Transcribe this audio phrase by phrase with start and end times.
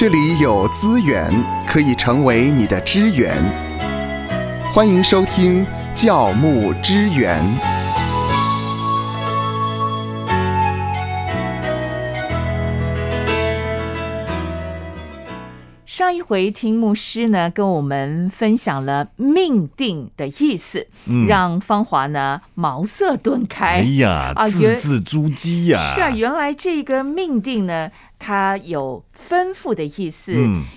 [0.00, 1.30] 这里有资源
[1.68, 3.36] 可以成为你的支援。
[4.72, 5.62] 欢迎收听
[5.94, 7.38] 教牧支援。
[15.84, 20.86] 上一回听牧师呢跟我们分享了命定的意思，
[21.28, 23.66] 让芳华呢茅塞顿开。
[23.66, 25.92] 哎呀，字字珠玑呀！
[25.94, 27.90] 是啊，原来这个命定呢，
[28.20, 30.32] 它有吩咐的意思，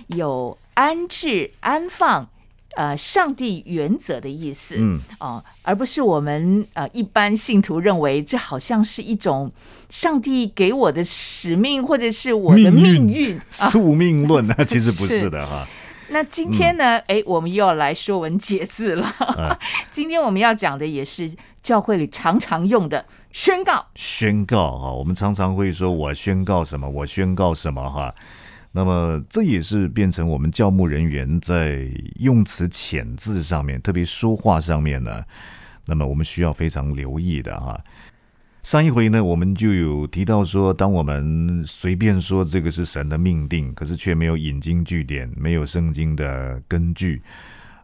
[0.08, 2.28] 有安置、安放。
[2.76, 9.48] 呃，上帝原则的意思，嗯，哦，而不是我们呃一般信徒认为这好像是一种
[9.88, 14.56] 上帝给我的使命，或者是我的命运宿命论呢？
[14.66, 15.64] 其实不是的哈。
[16.08, 16.98] 那今天呢？
[17.06, 19.14] 哎，我们又要来说文解字了。
[19.92, 21.32] 今天我们要讲的也是
[21.62, 23.04] 教会里常常用的
[23.34, 23.84] 宣告。
[23.96, 28.14] 宣告哈，我们常常会说我宣告什么，我宣告什么哈。
[28.70, 31.84] 那么这也是变成我们教牧人员在
[32.20, 35.20] 用词遣字上面，特别说话上面呢，
[35.84, 37.78] 那么我们需要非常留意的哈。
[38.62, 47.20] 上一回呢，我们就有提到说，当我们随便说这个是神的命定，可是却没有引经据典，没有圣经的根据，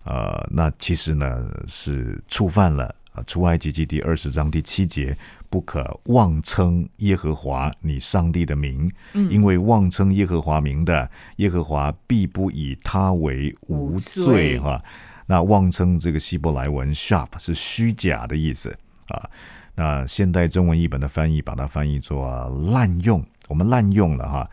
[0.05, 5.17] 呃，那其实呢是触犯了啊出埃及记第二十章第七节。
[5.51, 14.59] 不可妄称耶和华你上帝的名，因为妄称耶和华名的，耶和华必不以他为无罪。
[14.61, 14.81] 哈，
[15.27, 18.75] 那妄称这个希伯来文 “sharp” 是虚假的意思
[19.09, 19.29] 啊。
[19.75, 24.49] 那现代中文译本的翻译把它翻译作滥用，我们滥用了哈。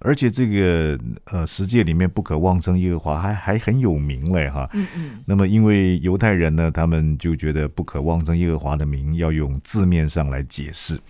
[0.00, 4.68] 而且这个呃，十诫里面不可妄称耶和华，还还很有名嘞哈。
[4.74, 5.22] 嗯嗯。
[5.24, 11.00] 那么因为犹太人呢，他们就觉得不可妄称耶和华的名，要用字面上来解释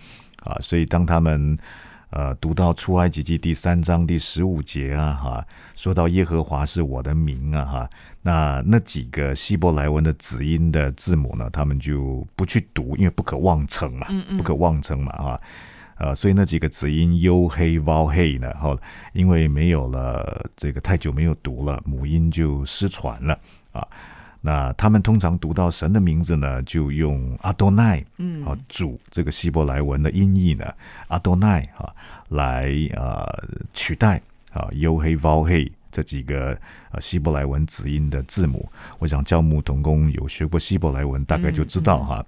[0.43, 0.55] 啊。
[0.61, 1.57] 所以当他们
[2.11, 7.89] 呃读到出埃及记第三章第十五节啊哈，说到耶和华是我的名啊哈，
[8.21, 15.41] 那那几个希伯来文的子音的字母呢，他们就不去读，因为不可妄称嘛，不可妄称嘛啊。
[15.97, 18.77] 呃，所以那几个子音 u 黑 v 黑呢，后
[19.13, 23.39] 因为没有了这个太久没有读了，母音就失传了
[23.71, 23.87] 啊。
[24.41, 30.71] 那他们通常读到神的名字呢，就用阿多奈，嗯，啊主这个希伯来文的音译呢，
[31.07, 31.89] 阿多奈啊
[32.29, 33.25] 来呃
[33.73, 36.55] 取代啊 u 黑 v 黑这几个
[36.91, 38.69] 呃希伯来文子音的字母。
[38.99, 42.25] 我想教牧童工有学过希伯来文，大概就知道哈。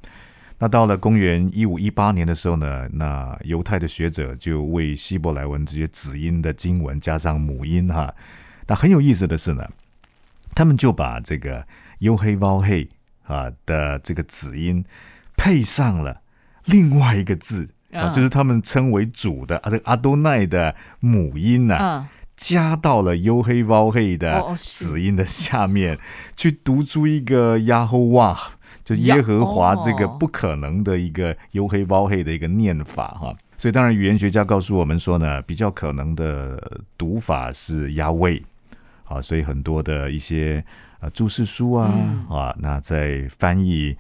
[0.60, 8.12] 那到了公元一五一八年的时候呢，那犹太的学者就为希伯来文这些子音的经文加上母音哈。
[8.66, 9.70] 那很有意思的是呢，
[10.56, 11.68] 他们就把这个
[12.00, 12.90] u 黑 v 黑
[13.28, 14.84] 啊的这个子音
[15.36, 16.22] 配上了
[16.66, 26.00] 另外一个字啊，就是他们称为主的啊这个阿多奈的母音呢，加到了 u 黑 v 黑的子音的下面，
[26.36, 28.54] 去读出一个亚吼哇。
[28.88, 36.58] 就耶和华这个不可能的一个黝黑包黑的一个念法哈，所以当然语言学家告诉我们说呢，比较可能的
[36.98, 38.42] 读法是亚位
[39.04, 40.64] 啊，所以很多的一些
[41.02, 41.92] 呃注释书啊
[42.30, 43.94] 啊，那在翻译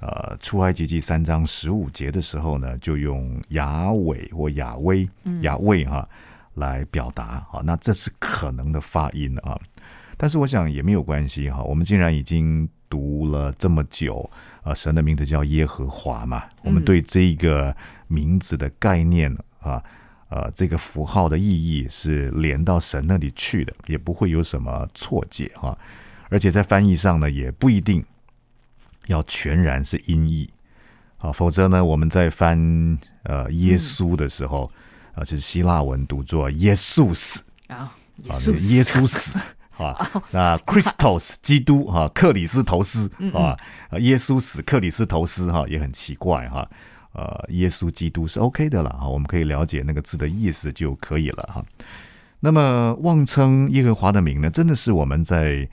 [0.00, 5.08] 呃出埃及记三章十五节的时候呢，就用亚伟或亚威
[5.42, 6.08] 亚威哈
[6.54, 9.56] 来表达啊，那这是可能的发音啊，
[10.16, 12.68] 但是我想也没有关系哈，我们既然已经。
[12.92, 14.30] 读了这么久，
[14.62, 17.74] 啊，神的名字叫耶和华嘛，我们对这个
[18.06, 19.82] 名字的概念啊，
[20.28, 25.78] 呃，这个符号的意义是连到神那里去的，也不会有什么错解哈。
[26.28, 28.04] 而且在翻译上呢，也不一定
[29.06, 30.50] 要全然是音译
[31.16, 34.70] 啊，否则呢，我们在翻呃耶稣的时候
[35.14, 39.38] 啊，就是希腊文读作耶稣死啊，耶稣死。
[39.76, 43.56] 啊，那 Christos 基督哈，克里斯头斯啊，
[43.98, 46.68] 耶稣死，克里斯头斯哈，也很奇怪哈。
[47.12, 51.64] 呃，耶稣基督是 OK 的了哈，我们可以了解那个字的意思就可以了哈。
[52.40, 55.68] 那么妄称耶和华的名呢，真的是我们在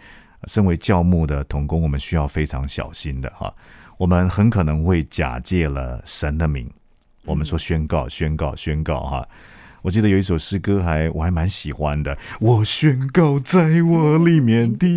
[0.47, 3.53] 身为教牧的童工，我们需要非常小心的哈。
[3.97, 6.69] 我们很可能会假借了神的名，
[7.25, 9.27] 我们说宣告、宣告、宣告哈。
[9.81, 12.17] 我记得有一首诗歌，还我还蛮喜欢的。
[12.39, 14.87] 我宣告，在我里面的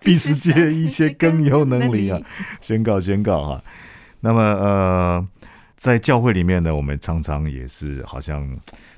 [0.00, 2.20] 比世界一切更有能力啊！
[2.60, 3.62] 宣告，宣告哈。
[4.20, 5.28] 那么呃，
[5.86, 8.46] 在教会里面呢，我们常常也是好像。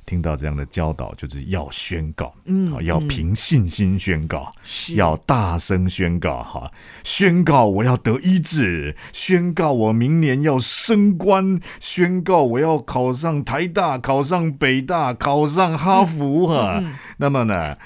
[0.09, 4.51] 听到这样的教导，就是要宣告，嗯，要凭信心宣告，
[4.95, 6.73] 要大声宣告，哈，
[7.05, 16.83] 宣告我要得医治，宣告我明年要升官，宣告我要考上台大，考上北大，考上哈佛，哈，
[17.19, 17.77] 那么呢，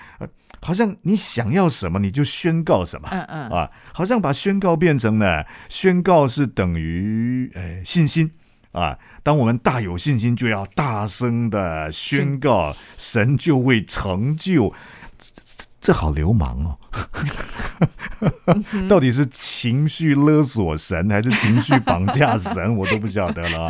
[0.60, 3.48] 好像你想要什么你就宣告什么，嗯嗯。
[3.50, 8.30] 啊，好像把宣告变成呢，宣告是等于呃信心
[8.72, 8.98] 啊。
[9.22, 14.74] 当我们大有信心，就要大声的宣告，神就会成就。
[15.80, 16.78] 这好流氓哦！
[18.88, 22.76] 到底是情绪勒索神，还是情绪绑架神？
[22.76, 23.64] 我都不晓得了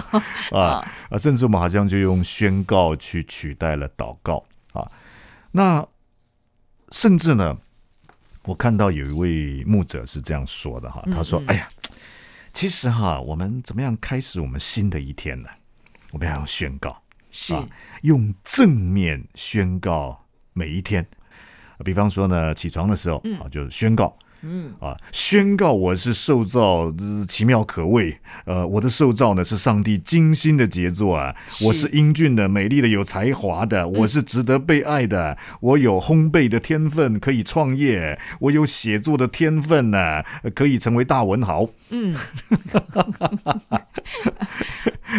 [0.50, 1.16] 啊 啊！
[1.16, 4.44] 甚至我们好像就用宣告去取代了祷告
[4.75, 4.87] 啊。
[5.52, 5.87] 那
[6.90, 7.56] 甚至呢，
[8.44, 11.66] 我看到有一位牧者是这样说的哈，他说：“哎呀，
[12.52, 15.49] 其实哈，我们怎么样开始我们新的一天呢？
[16.10, 17.54] 我们要用宣告，是
[18.02, 21.06] 用正面宣告每一天。”
[21.84, 26.92] 比方说呢，起床的时候啊，就宣告，嗯啊，宣告我是受造
[27.28, 40.22] 奇妙可畏，呃，我的受造呢是上帝精心的杰作啊，我是英俊的、美丽的、有才华的，我是值得被爱的，我有烘焙的天分，可以创业，我有写作的天分呢，
[40.54, 42.16] 可以成为大文豪，嗯。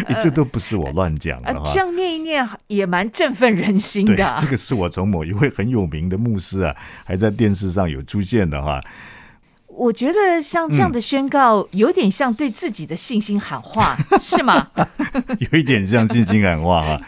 [0.20, 4.36] 这都不是我乱讲的哈，这样念一念也蛮振奋人心的。
[4.38, 6.74] 这个是我从某一位很有名的牧师啊，
[7.04, 8.80] 还在电视上有出现的哈。
[9.76, 14.70] 我觉得像这样的宣告，有点像对自己的信心喊话， 是吗？
[15.38, 17.00] 有一点像信心喊话哈。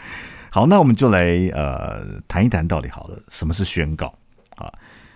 [0.49, 4.13] 好，那我们就来呃谈一谈到底好了，什么是宣告
[4.55, 4.71] 啊？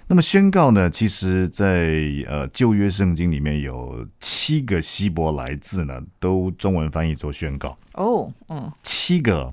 [0.07, 0.89] 那么宣告呢？
[0.89, 1.95] 其实，在
[2.27, 7.77] 呃旧约圣经里面有七个希伯来字呢，都中文翻译做宣告。
[7.93, 9.51] 哦，嗯，七个。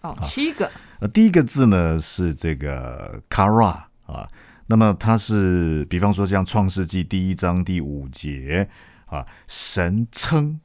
[0.00, 0.68] 哦，七个。
[0.98, 4.28] 呃，第一个字呢是这个 kara 啊，
[4.66, 8.68] 那么它是，比方说像创世纪第一章第五节
[9.06, 10.60] 啊，神称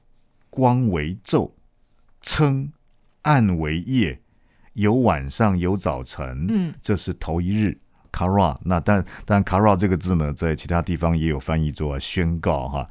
[0.50, 1.51] 光为昼，
[2.22, 2.72] 称
[3.24, 4.19] 暗为夜，
[4.74, 7.78] 有晚上有早晨，嗯，这是头一日。
[8.12, 12.90] kara，那但但 kara 这个字呢，在其他地方也有翻译作宣告哈。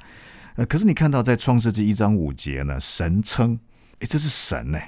[0.55, 3.58] 呃，可是你看到在创世纪一章五节呢，神称，
[3.99, 4.78] 哎，这是神呢，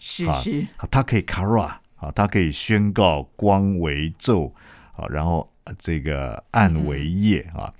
[0.00, 4.52] 是是，他可以 kara 啊，他可以宣告光为昼
[4.96, 7.72] 啊，然后这个暗为夜啊，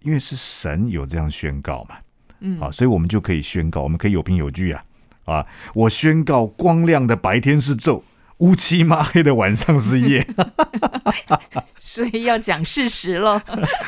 [0.00, 1.96] 因为是神有这样宣告嘛，
[2.40, 4.84] 嗯，啊，所以我们就可以宣告，我们可以有凭有据啊，
[5.24, 8.02] 啊，我宣告光亮的白天是昼。
[8.40, 10.22] 乌漆抹黑的晚上是夜，
[11.80, 13.40] 所以要讲事实喽。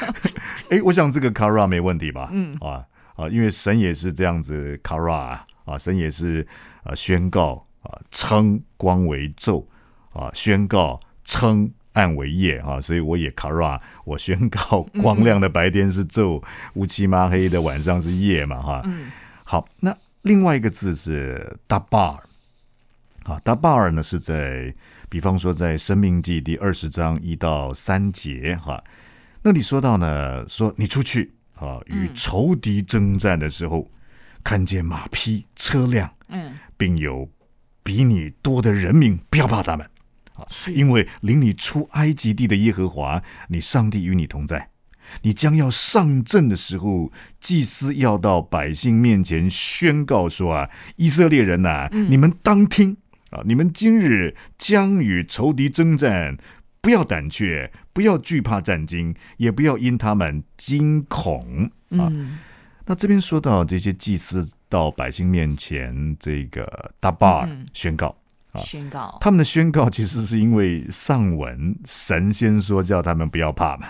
[0.73, 2.31] 哎，我想这个 kara 没问题吧？
[2.33, 2.83] 嗯啊
[3.17, 6.49] 啊，因为神也是这样子 kara 啊，神也是
[6.83, 9.67] 啊宣告啊称光为昼
[10.15, 16.41] 啊，宣告称暗为夜啊，所以我也 kara，我宣告光亮的白天是昼，
[16.75, 18.83] 乌漆嘛黑的晚上是夜嘛哈。
[18.85, 19.11] 嗯，
[19.43, 22.19] 好，那另外一个字是 dabar。
[23.25, 24.73] 啊，Dabar 呢是在，
[25.11, 28.83] 比方说在《生命记》第二十章一到三节，哈，
[29.43, 33.87] 那里说到呢，说你出去啊，与仇敌征战的时候，
[34.43, 37.29] 看见马匹、车辆，嗯，并有
[37.83, 39.87] 比你多的人民，不要怕他们，
[40.39, 44.71] 啊，因为领你出埃及地的耶和华，你上帝与你同在。
[45.23, 52.97] 你将要上阵的时候，祭司要到百姓面前宣告说啊，以色列人呐，你们当听。
[53.31, 53.43] 啊！
[53.45, 56.39] 你们今日将与仇敌征战，
[56.81, 62.11] 不要胆怯，不要惧怕战惊，也不要因他们惊恐啊！
[62.87, 68.17] 那这边说到这些祭司到百姓面前，这个大巴尔宣告
[68.59, 73.89] 啊，宣告他们的宣告，其实是因为上文神仙说叫他们不要怕嘛，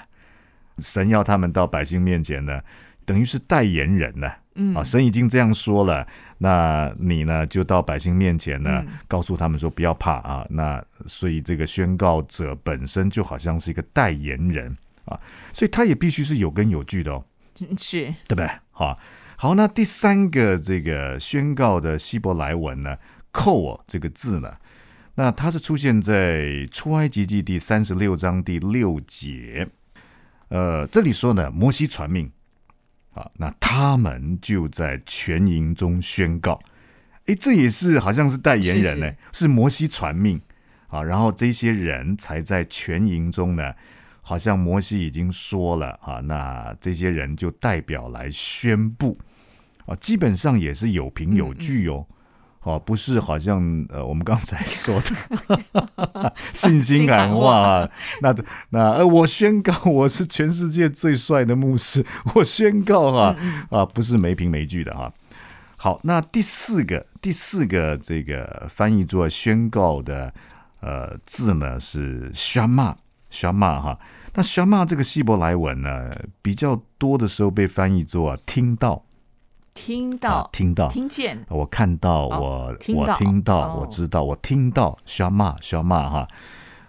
[0.78, 2.60] 神要他们到百姓面前呢，
[3.04, 4.30] 等于是代言人呢。
[4.60, 6.04] 嗯啊，神已经这样说了，
[6.38, 10.44] 那你呢就到百姓面前呢，告诉他们说不要怕啊。
[10.50, 15.16] 那所以这个宣告者本身就好像是一个代言人啊，
[15.52, 17.24] 所以他也必须是有根有据的哦，
[17.78, 18.50] 是对不对？
[18.72, 18.98] 好，
[19.36, 22.96] 好，那第三个这个宣告的希伯来文呢，
[23.38, 24.52] 扣这个字呢，
[25.14, 29.68] 那它是出现在出埃及记第三十六章第六节，
[30.48, 32.28] 呃，这里说呢，摩西传命。
[33.14, 36.60] 啊，那他们就在全营中宣告，
[37.26, 40.40] 哎，这也是好像是代言人呢，是摩西传命
[40.86, 43.74] 啊，然后这些人才在全营中呢，
[44.20, 49.18] 好像摩西已经说了啊，那这些人就代表来宣布
[49.86, 52.06] 啊，基本上也是有凭有据哦。
[52.68, 58.34] 哦，不是，好像呃，我们刚才说的信心喊话啊，那
[58.68, 63.34] 那呃，我宣告我是全世界最帅的牧师，我宣告哈
[63.70, 65.10] 啊，不是没凭没据的哈。
[65.78, 70.34] 好，那第四个第四个这个翻译作宣告的
[70.80, 72.94] 呃字呢是 shama
[73.32, 73.98] shama 哈。
[74.34, 79.02] 那 shama 这个希伯来文呢，比较多的时候被翻译作听到。
[79.78, 86.28] 听到，听到，听见，我看到，我我听到，我知道，我听到，需要骂，需要骂哈。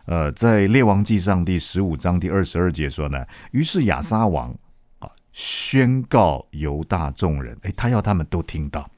[0.05, 4.49] 呃，在列王记上第十五章第二十二节说呢，于是亚撒王
[4.97, 8.89] 啊宣告犹大众人，哎，他要他们都听到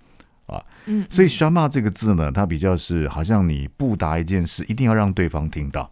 [0.45, 5.91] 啊，嗯，所以需要骂这个字呢，它比较是好像你不达一件事，一定要让对方听到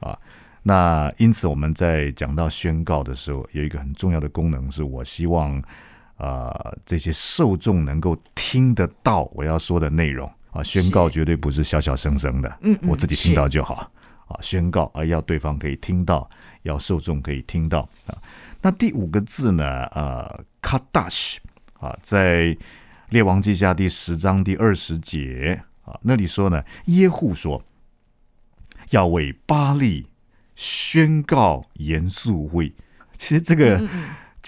[0.00, 0.16] 啊。
[0.62, 5.62] 那因此我们在讲到宣告的时候，有一个很重要的功能，是我希望。
[6.18, 13.88] 啊，这些受众能够听得到我要说的内容啊，宣告绝对不是小小声声的，嗯，我自己听到就好
[14.26, 14.36] 啊。
[14.42, 16.28] 宣告啊，要对方可以听到，
[16.62, 18.18] 要受众可以听到啊。
[18.60, 19.84] 那第五个字呢？
[19.92, 21.36] 呃，kadash
[21.78, 22.56] 啊，在
[23.10, 27.62] 列王记下第十章第二十节啊，那里说呢，耶户说
[28.90, 30.08] 要为巴利
[30.56, 32.74] 宣告严肃会。
[33.16, 33.88] 其实这个。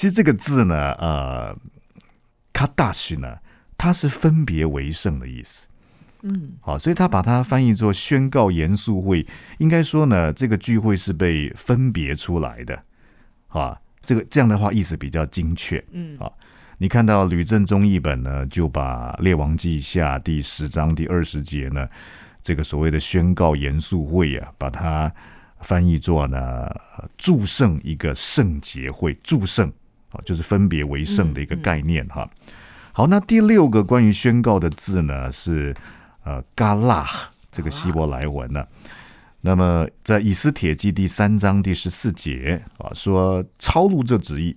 [0.00, 1.54] 其实这个字呢，呃，
[2.54, 3.36] 卡大许呢，
[3.76, 5.66] 它是分别为圣的意思。
[6.22, 9.26] 嗯，好，所以他把它翻译作宣告严肃会，
[9.58, 12.82] 应该说呢，这个聚会是被分别出来的。
[13.48, 15.84] 啊，这个这样的话意思比较精确。
[15.90, 16.32] 嗯，啊，
[16.78, 21.86] 你看到吕正中译本呢，就把列王记下第十章第二十节呢，
[22.40, 25.12] 这个所谓的宣告严肃会啊，把它
[25.60, 26.74] 翻译作呢，
[27.18, 29.70] 祝圣一个圣节会，祝圣。
[30.10, 32.28] 啊，就是分别为圣的一个概念哈。
[32.92, 35.74] 好，那第六个关于宣告的字呢是
[36.24, 37.08] 呃“嘎拉”
[37.50, 38.66] 这个希伯来文呢。
[39.42, 44.54] 那么在以斯帖记第三章第十四节啊，说抄录这旨意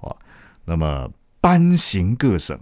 [0.00, 0.14] 啊，
[0.64, 2.58] 那么颁行各省，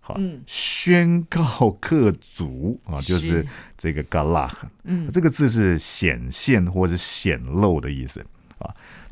[0.00, 4.50] 好，宣告各族啊，就是这个“嘎拉”。
[4.84, 8.26] 嗯，这个字是显现或者显露的意思啊。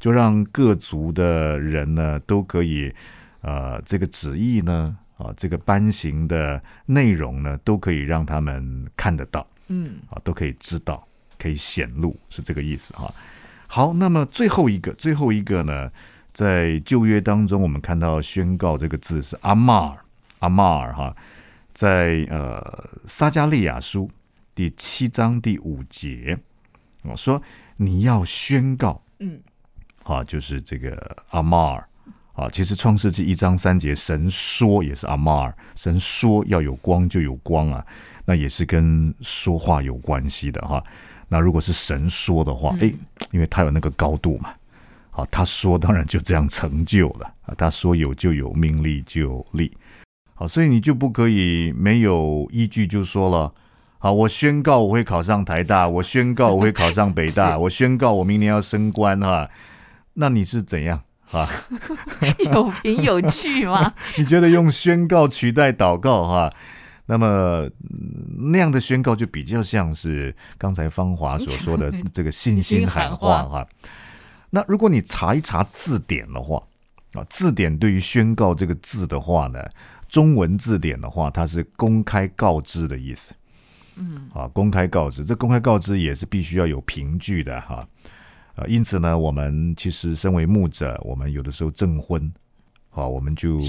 [0.00, 2.92] 就让各族的人呢都可以，
[3.42, 11.06] 呃，这个旨意呢，啊，这个班型的内容呢，都可以让他们看得到，嗯，啊，都可以知道，
[11.38, 13.12] 可以显露，是这个意思哈。
[13.66, 15.92] 好，那么最后一个，最后一个呢，
[16.32, 19.98] 在旧约当中，我们看到宣告这个字是阿玛尔，
[20.38, 21.14] 阿玛尔哈，
[21.74, 24.10] 在呃撒加利亚书
[24.54, 26.38] 第七章第五节，
[27.02, 27.40] 我说
[27.76, 29.40] 你要宣告，嗯。
[30.04, 31.86] 啊，就是这个阿玛尔
[32.32, 37.84] 啊，其实创世纪一章三节，神说也是阿玛尔，神说要有光就有光啊，
[38.24, 40.82] 那也是跟说话有关系的哈。
[41.28, 42.92] 那如果是神说的话，哎，
[43.30, 44.52] 因为他有那个高度嘛，
[45.10, 49.70] 好，他说当然就这样成就了啊，他说有就有，命力就有力，
[50.34, 53.52] 好，所以你就不可以没有依据就说了，
[53.98, 59.48] 好，我宣告我会考上台大，我宣告我会考上北大， 我宣告我明年要升官哈。
[60.20, 61.48] 那你是怎样啊？
[62.52, 63.94] 有凭有据吗？
[64.18, 66.52] 你觉得用宣告取代祷告哈？
[67.06, 67.68] 那么
[68.52, 73.66] 那样的宣告就比较像是刚才芳华所说的这个信心喊话哈。
[74.50, 76.62] 那如果你查一查字典的话
[77.14, 79.58] 啊，字典对于宣告这个字的话呢，
[80.08, 83.32] 中文字典的话，它是公开告知的意思。
[83.96, 87.76] 嗯，啊，公开告知，这公开告知也是必须要有凭据的哈。
[87.76, 87.88] 啊，
[88.68, 92.32] 因此呢，我们其实身为牧者，我们有的时候证婚，
[92.88, 93.60] 好，我们就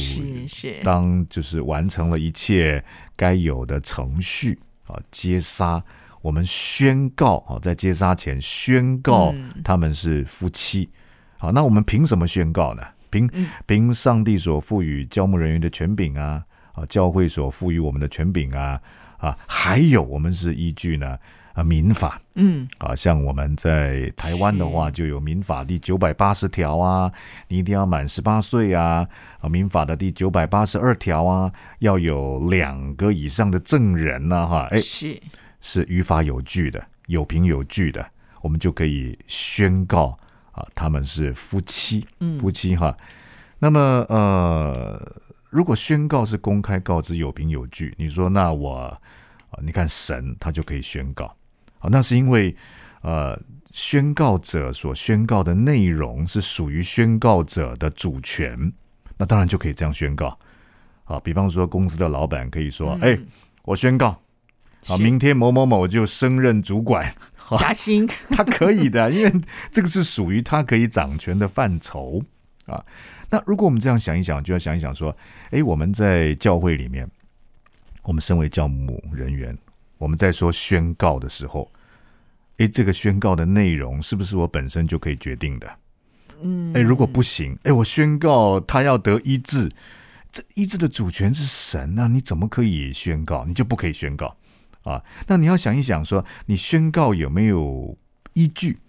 [0.84, 2.84] 当就是完成了一切
[3.16, 5.84] 该有的程序啊，接杀，
[6.22, 9.34] 我们宣告啊，在接杀前宣告
[9.64, 10.90] 他们是夫妻，
[11.38, 12.84] 好，那我们凭什么宣告呢？
[13.10, 13.30] 凭
[13.66, 16.44] 凭上帝所赋予教牧人员的权柄啊，
[16.74, 18.82] 啊，教会所赋予我们的权柄啊，
[19.18, 21.18] 啊，还有我们是依据呢。
[21.54, 27.12] 啊，民法，嗯，啊，像我们在台湾的话，就有民法第九百八十条啊，
[27.48, 29.08] 你一定要满十八岁啊，
[29.40, 35.22] 啊，民法的第九百八十二条啊，要有两个以上的证人呢，哈，哎，是。
[35.64, 38.04] 是于法有据的，有凭有据的，
[38.42, 40.18] 我们就可以宣告
[40.54, 42.98] 啊，他们是夫妻，嗯，夫妻哈。
[43.60, 43.80] 那么
[44.10, 45.00] 呃，
[45.52, 48.76] 如果宣告是公开告知，有凭有据，你说那我
[49.52, 51.32] 啊，你看神他就可以宣告。
[51.82, 52.56] 好，那是因为，
[53.02, 53.36] 呃，
[53.72, 58.72] 宣告者所宣告的内容是属于宣告者的主权，
[59.18, 60.38] 那当然就可以这样宣告。
[61.04, 63.18] 好，比方说公司的老板可以说：“哎，
[63.64, 64.22] 我宣告，
[64.86, 67.12] 好，明天某某某就升任主管，
[67.58, 68.08] 加薪。
[68.30, 72.22] ”他可以的，因为这个是属于他可以掌权的范畴
[72.68, 72.86] 啊。
[73.32, 75.18] 那如果我们这样想一想，就要想一想说
[75.50, 77.10] ：“哎，我们在教会里面，
[78.04, 79.58] 我们身为教牧人员。”
[80.02, 81.72] 我们在说宣告的时候，
[82.58, 85.78] 诶，这个宣告的内容是不是我本身就可以决定的？
[86.42, 89.70] 嗯，诶，如果不行，诶，我宣告他要得医治，
[90.32, 93.46] 这医治的主权是神啊，你怎么可以宣告？
[93.46, 94.36] 你就不可以宣告
[94.82, 95.04] 啊？
[95.28, 97.96] 那你要想一想，说你宣告有没有
[98.34, 98.80] 依据？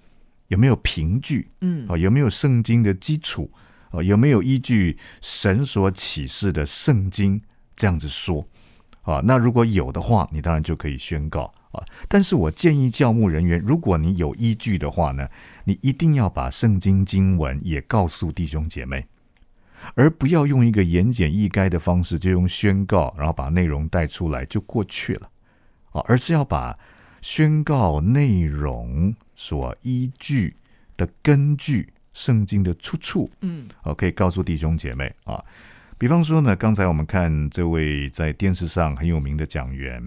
[0.48, 1.50] 有没有凭据？
[1.60, 3.50] 嗯，啊，有没有圣经的基础？
[3.90, 7.38] 啊，有没有依据神所启示的圣经
[7.76, 8.48] 这样子说？
[9.02, 11.84] 啊，那如果有的话，你当然就可以宣告啊。
[12.08, 15.28] 但是我建议教牧人员，如果你有依据的话呢，
[15.64, 19.06] 你一定要把圣经经文也告诉弟兄姐妹，
[19.94, 25.30] 而不要用一个言简意赅的方式，就用宣告，然后把内容带出来就过去了
[25.92, 26.78] 啊，而是要把。
[27.24, 30.56] 宣告内容所依据
[30.96, 35.40] 的根据，圣经的出处，嗯，哦，可以告诉弟兄姐妹啊。
[36.02, 40.02] 比方说呢，刚才我们看这位在电视上很有名的讲员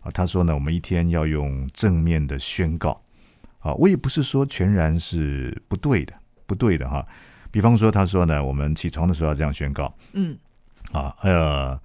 [0.00, 3.02] 啊，他说呢，我们一天要用正面的宣告
[3.58, 3.74] 啊。
[3.74, 6.14] 我也不是说全然是不对的，
[6.46, 7.04] 不对的哈。
[7.50, 10.38] 比方说，他说呢，我们起床的时候要这样宣告，嗯，
[10.92, 11.80] 啊，呃。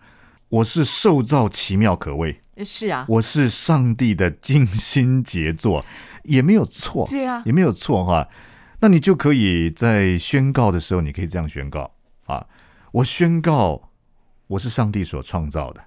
[0.50, 5.84] 我是受造奇妙可畏，是啊，我是上帝的精心杰作，
[6.26, 8.28] 也没有错，对啊，也没有错哈。
[8.82, 11.90] 那你就可以在宣告的时候，你可以这样宣告
[12.26, 12.46] 啊，
[12.94, 13.90] 我宣告
[14.48, 15.82] 我是上帝所创造的。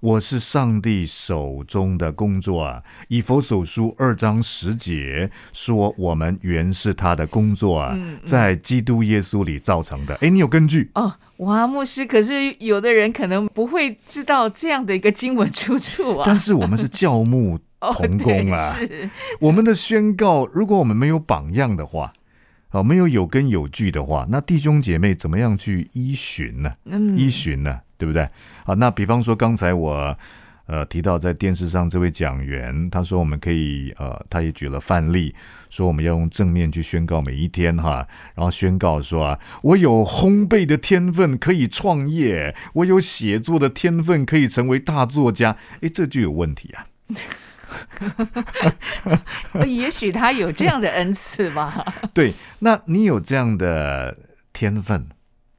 [0.00, 2.82] 我是上帝手中的工作啊！
[3.08, 10.16] 以佛所书二章十节说，我们原是他的工作啊，在基督耶稣里造成的。
[10.16, 11.14] 哎，你有根据哦？
[11.38, 16.24] 哇，牧师，可是有的人可能不会知道这样的一个经文出处啊。
[16.26, 18.76] 但是我们是教牧 同工啊，
[19.40, 22.12] 我们的宣告，如果我们没有榜样的话，
[22.74, 26.74] 哦，没有有根有据的话，那弟兄姐妹怎么样去依循呢？
[27.16, 27.80] 依循呢？
[27.96, 28.28] 对不对？
[28.64, 30.18] 好，那比方说刚才我
[30.66, 35.32] 呃提到在电视上这位讲员，他说我们可以呃，他也举了范例，
[35.70, 46.84] 说我们要用正面去宣告每一天哈，然后宣告说啊，我有烘焙的天分可以创业，我有写作的天分可以成为大作家，诶，这就有问题啊。
[49.66, 51.84] 也许他有这样的恩赐吧。
[52.14, 54.16] 对，那你有这样的
[54.52, 55.08] 天分。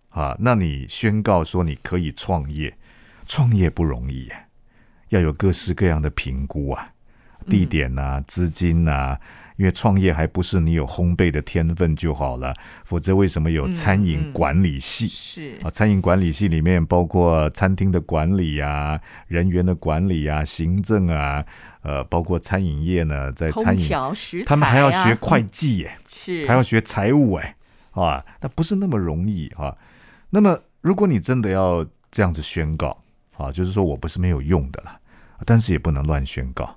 [0.10, 2.78] 啊，那你宣告说你可以创业，
[3.26, 4.32] 创业不容易，
[5.10, 6.88] 要有各式各样的评估啊，
[7.48, 9.20] 地点啊，资金呐，
[9.58, 15.08] 因为创业还不是你有烘焙的天分就好了，否则为什么有餐饮管理系？
[15.08, 21.46] 是啊，餐饮管理系里面包括餐厅的管理啊，人员的管理啊，行政啊，
[21.84, 23.90] 呃，包括餐饮业呢，在餐饮，
[24.46, 27.56] 他们还要学会计耶，是还要学财务哎，
[27.92, 29.76] 啊，那不是那么容易啊。
[30.30, 33.02] 那么，如果你真的要这样子宣告
[33.38, 35.00] 啊，就是说我不是没有用的了，
[35.46, 36.76] 但是也不能乱宣告。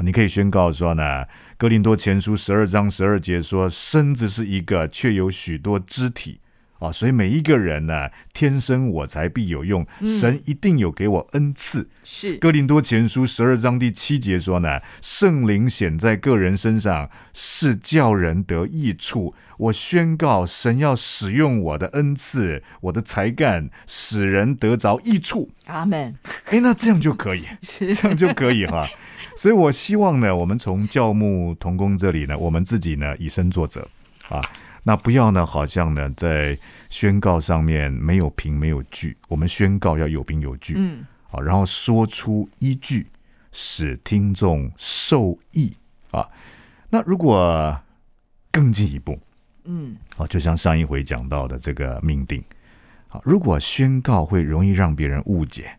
[0.00, 1.02] 你可以宣告说呢，
[1.56, 6.40] 《哥林多前书》十二章十二节说，身子是一个，却有许多肢体。
[6.78, 11.88] 啊，所以每一个人呢，天生我材必有用，神一定有给我恩赐。
[12.04, 19.34] 是哥林多前书十二章第七节说呢，圣灵显在个人身上，是叫人得益处。
[19.58, 25.50] 我宣告，神要使用我的恩赐，我的才干，使人得着益处。
[25.66, 26.14] 阿门。
[26.44, 27.42] 哎，那这样就可以，
[27.92, 28.88] 这样就可以哈。
[29.36, 33.80] 所以我希望呢，我们从教牧同工这里呢，我们自己呢以身作则
[34.28, 34.40] 啊。
[34.88, 35.44] 那不要呢？
[35.44, 39.14] 好像呢，在宣告上面没有凭没有据。
[39.28, 43.06] 我们宣告要有凭有据，嗯，好，然后说出依据，
[43.52, 45.76] 使听众受益
[46.10, 46.26] 啊。
[46.88, 47.78] 那如果
[48.50, 49.20] 更进一步，
[49.64, 52.42] 嗯，好，就像上一回讲到的这个命定，
[53.08, 55.70] 好，如果宣告会容易让别人误解，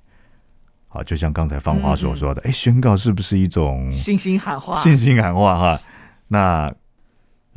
[0.87, 4.75] 好，就像刚才芳华所说的，哎，宣告是不是一种信心喊话？
[4.75, 5.81] 信心喊话哈，
[6.27, 6.71] 那。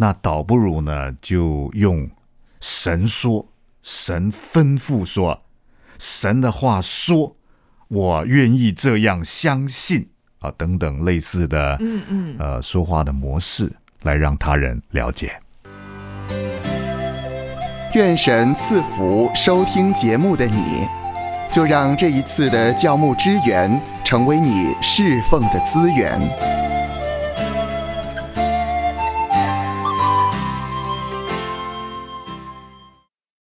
[0.03, 2.11] 那倒不如呢，就用
[2.61, 3.47] 神说、
[3.85, 5.41] 神吩咐说、
[5.97, 7.37] 神的话说，
[7.87, 10.09] 我愿意这样相信
[10.41, 15.41] 啊，等等类似的，嗯嗯，呃，说话的模式来让他人了解。
[17.95, 20.89] 愿神赐福收听节目的你，
[21.49, 26.62] 就让这一次的教牧支援成为你侍奉的资源。